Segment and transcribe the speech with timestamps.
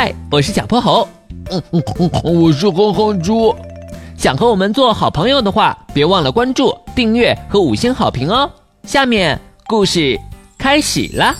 [0.00, 1.08] 嗨，我是小泼猴。
[1.50, 3.52] 嗯嗯嗯，我是哼哼猪。
[4.16, 8.48] 想和我们做好朋友的话，别忘了关注、订阅和五星好评哦。
[8.84, 10.16] 下面故事
[10.56, 11.34] 开始了。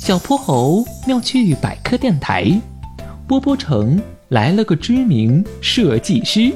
[0.00, 2.48] 小泼猴妙趣百科电台，
[3.26, 6.52] 波波城来了个知名设计师。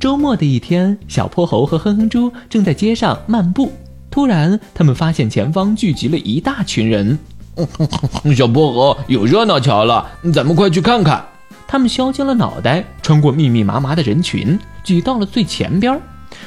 [0.00, 3.70] 周末的一天，小泼猴和哼哼猪正在街上漫步，
[4.10, 7.16] 突然他们发现前方聚集了一大群人。
[8.34, 11.24] 小泼猴有热闹瞧了，咱们快去看看。
[11.66, 16.00] 他们削尖了脑袋，穿过密密麻麻的人群，挤到了最前边。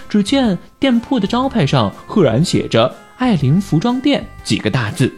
[0.09, 5.11] 只见店铺的招牌上赫然写着“爱琳服装店”几个大字，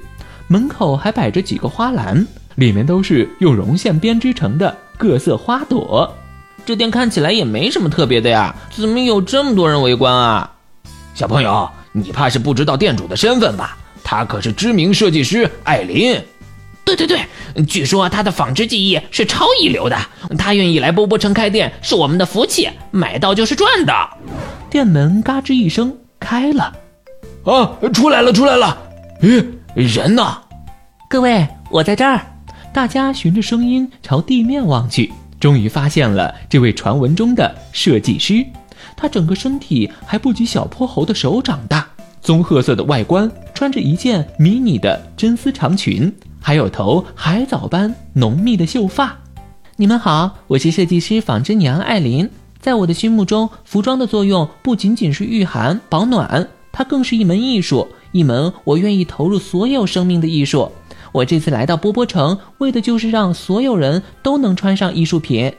[0.48, 2.26] 门口还摆着几个花篮，
[2.56, 6.14] 里面都是用绒线编织成的各色花朵。
[6.66, 10.52] 这店看起来也没什么特别的呀，怎么有这么多人围观啊？
[11.14, 13.77] 小朋友，你怕是不知道店主的身份吧？
[14.10, 16.18] 他可是知名设计师艾琳。
[16.86, 17.20] 对对对，
[17.66, 19.98] 据说他的纺织技艺是超一流的。
[20.38, 23.94] 他愿意来波波城开店是我们的福气，买到就是赚的。
[24.70, 26.74] 店门嘎吱一声开了，
[27.44, 28.78] 啊，出来了出来了！
[29.22, 30.38] 咦，人呢？
[31.10, 32.22] 各位，我在这儿。
[32.74, 38.46] 大家循着声音朝地面望去，终于发现了这位传闻中的设计师。
[38.96, 41.86] 他整个身体还不及小泼猴的手掌大。
[42.20, 49.18] 棕褐色的外观，穿着一件迷你的真丝长裙，还有头海藻般浓密的秀发。
[49.78, 52.30] 你们好，我是设计师纺织娘艾琳。
[52.60, 60.72] 在我的心目中，服装的作用不仅仅是御寒保暖，它更是一门艺术，一门我愿意投入所有生命的艺术。
[61.12, 65.52] 我这次来到波波城，为的就是让所有人都能穿上艺术品。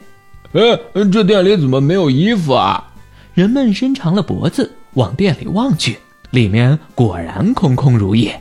[0.53, 0.79] 哎，
[1.11, 2.93] 这店里怎么没有衣服啊？
[3.35, 5.99] 人们伸长了脖子往店里望去。
[6.31, 8.41] 里面果然空空如也，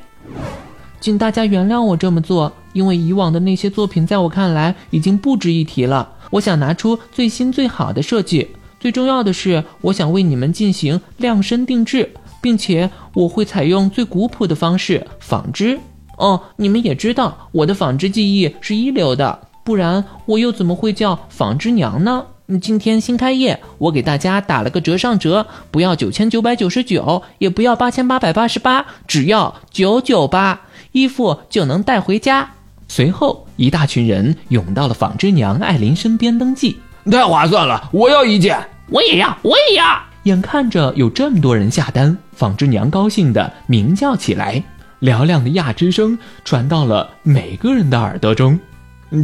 [1.00, 6.10] 请大家原谅我这么做，因为以往的那些作品在我看来已经不值一提了。
[6.32, 8.50] 我想拿出最新最好的设计，
[8.80, 12.12] 最重要的是，我想为你们进行量身定制，
[12.42, 15.80] 并且我会采用最古朴的方式纺织。
[16.18, 22.26] 哦，你们也知道我的纺织技艺是一流的，不然我又怎么会叫纺织娘呢？
[22.62, 30.62] 今天新开业，我给大家打了个折上折，不要九千九百九十九，也不要八千八百八十八，只要九九八，
[30.94, 32.50] 衣服就能带回家。
[32.88, 36.80] 随后，一大群人涌到了纺织娘艾琳身边登记，
[37.12, 38.58] 太划算了，我要一件，
[38.90, 40.02] 我也要，我也要。
[40.24, 44.64] 眼看着有这么多人下单，纺织娘高兴的鸣叫起来，
[45.02, 48.58] 嘹亮的呀之声传到了每个人的耳朵中。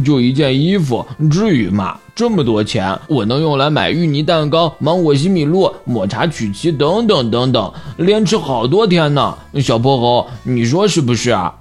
[0.04, 1.98] 就一件衣服，至于吗？
[2.14, 9.36] 这么多钱，我能用来买芋泥蛋糕、芒果西米露、抹茶曲奇等等等等，连吃好多天呢。
[9.60, 11.52] 小泼猴，你说是不是啊？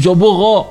[0.00, 0.66] 小泼猴，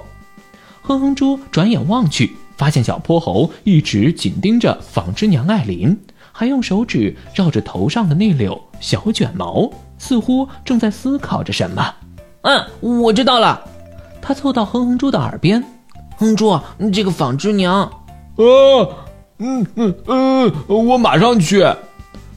[0.84, 5.97] 哼哼猪转眼望去，发现小泼猴一直紧盯着纺织娘艾琳，
[6.31, 9.67] 还用手指绕着头上的那绺小卷毛，
[9.97, 11.94] 似乎正在思考着什么。
[12.41, 12.63] 嗯，
[13.01, 13.59] 我知道了。
[14.22, 15.63] 他凑到哼哼猪的耳边。
[16.18, 16.59] 哼猪，
[16.94, 17.92] 这个纺织娘，啊，
[19.40, 21.62] 嗯嗯嗯，我马上去。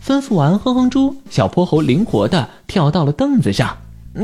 [0.05, 3.77] 吩咐完，哼哼猪，小泼猴灵活的跳到了凳子上。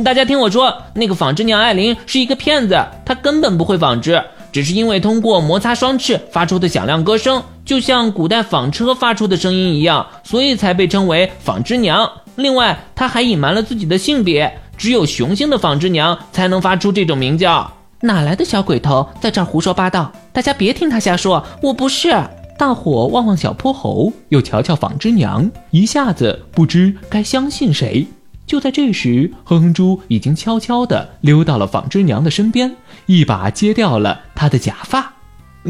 [0.05, 4.21] 大家听我说，那个纺织娘艾琳是一个骗子，她根本不会纺织，
[4.51, 12.11] 只是因为通过摩擦双翅发出的响亮歌声，就像古代纺车发出的声音一样，所以才被称为纺织娘。
[12.37, 17.71] 另外，她还隐瞒了自己的性别，只有雄性的纺织娘才能发出这种鸣叫。
[18.05, 20.13] 哪来的小鬼头在这儿胡说八道？
[20.31, 22.15] 大家别听他瞎说，我不是。
[22.59, 28.07] 大伙望望小泼猴，又瞧瞧纺织娘，一下子不知该相信谁。
[28.47, 32.77] 就在这时，哼哼猪已经悄悄地溜到了纺织娘的身边，
[33.07, 35.15] 一把揭掉了她的假发。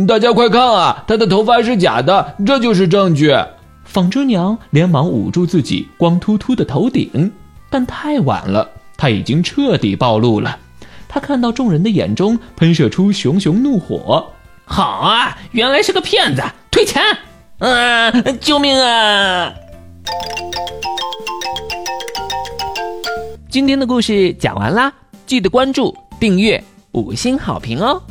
[0.08, 3.32] 大家快看啊，她的头发是假的，这就是证据。
[3.84, 7.30] 纺织娘连忙捂住自己光秃秃的头顶，
[7.70, 10.58] 但太晚了，她已经彻底暴露了。
[11.14, 14.28] 他看到众人的眼中喷射出熊熊怒火，
[14.64, 16.42] 好啊，原来是个骗子，
[16.72, 17.00] 退钱！
[17.58, 19.54] 嗯，救命啊！
[23.48, 24.92] 今天的故事讲完啦，
[25.24, 26.60] 记得关注、订阅、
[26.90, 28.02] 五星好评哦。